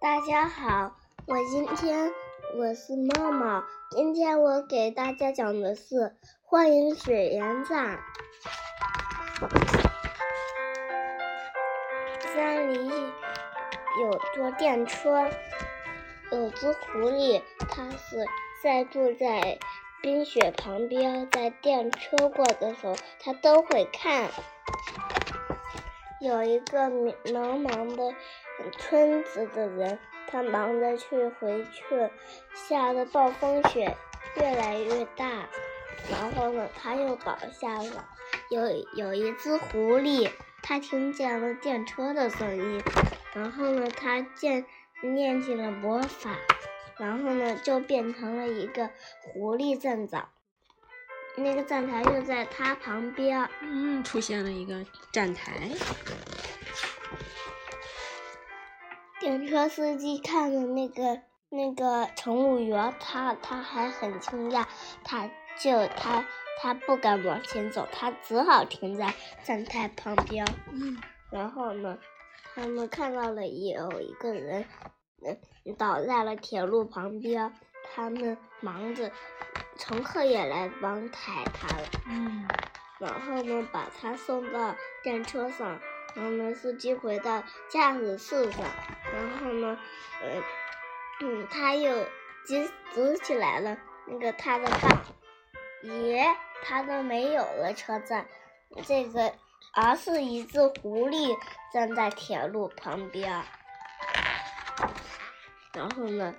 [0.00, 0.96] 大家好，
[1.26, 2.10] 我今天
[2.56, 5.96] 我是茂茂，今天我给大家讲的是
[6.42, 7.98] 《欢迎雪原站》。
[12.34, 12.90] 山里
[14.00, 15.28] 有坐电车，
[16.32, 18.24] 有只狐狸，它是
[18.62, 19.58] 在住在
[20.00, 24.30] 冰雪旁边，在电车过的时候，它都会看。
[26.20, 26.90] 有一个
[27.24, 28.14] 茫茫的
[28.78, 32.10] 村子的人，他忙着去回去，
[32.54, 33.96] 下的暴风雪
[34.36, 35.48] 越来越大，
[36.10, 38.06] 然后呢，他又倒下了。
[38.50, 38.60] 有
[38.94, 40.30] 有一只狐狸，
[40.62, 42.82] 它听见了电车的声音，
[43.32, 44.66] 然后呢，它见
[45.02, 46.36] 念起了魔法，
[46.98, 48.90] 然后呢，就变成了一个
[49.22, 50.28] 狐狸镇长。
[51.36, 53.48] 那个站台就在他旁边。
[53.60, 55.70] 嗯，出现了一个站台。
[59.18, 64.64] 电车司机看着那个那个乘务员，他他还很惊讶，
[65.04, 66.26] 他就他
[66.60, 69.12] 他不敢往前走，他只好停在
[69.44, 70.46] 站台旁边。
[70.72, 70.96] 嗯，
[71.30, 71.98] 然后呢，
[72.54, 74.64] 他们看到了有一个人，
[75.22, 77.52] 嗯，倒在了铁路旁边，
[77.94, 79.12] 他们忙着，
[79.80, 81.84] 乘客也来帮抬他了。
[82.06, 82.46] 嗯，
[83.00, 85.80] 然后呢，把他送到电车上。
[86.12, 88.64] 然后呢，司机回到驾驶室上，
[89.14, 89.78] 然后呢，
[90.24, 90.42] 嗯，
[91.20, 92.04] 嗯，他又
[92.44, 95.04] 举举起来了那个他的棒，
[95.82, 98.26] 耶，他都没有了车站，
[98.84, 99.32] 这个
[99.72, 101.38] 而是一只狐狸
[101.72, 103.44] 站在铁路旁边，
[105.74, 106.34] 然后呢，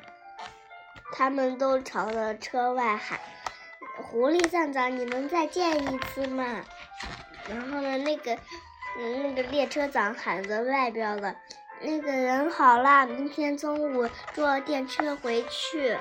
[1.12, 3.20] 他们都朝着车外喊
[4.04, 6.64] ：“狐狸站长，你能再见一次吗？”
[7.50, 8.38] 然后呢，那个。
[9.00, 11.34] 嗯，那个列车长喊着外边的，
[11.80, 15.98] 那个人好啦，明天中午坐电车回去。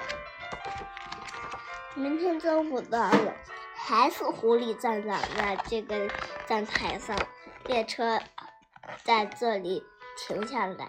[1.94, 3.32] 明天中午到了，
[3.76, 6.10] 还是狐狸站长在这个
[6.48, 7.16] 站台上，
[7.66, 8.20] 列车
[9.04, 9.84] 在这里
[10.18, 10.88] 停下来。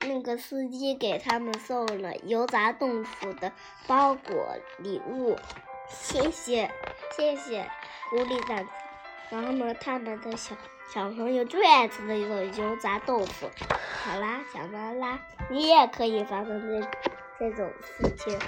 [0.00, 3.52] 那个司机给他们送了油炸豆腐的
[3.86, 5.36] 包裹礼物，
[5.88, 6.70] 谢谢
[7.16, 7.68] 谢谢
[8.10, 8.68] 狐狸站长。
[9.30, 10.54] 然后呢，他们的小。
[10.94, 13.50] 小朋友最爱吃的一种油炸豆腐。
[14.04, 15.18] 好啦，讲完啦，
[15.50, 16.88] 你也可以发生这
[17.40, 18.38] 这种事情。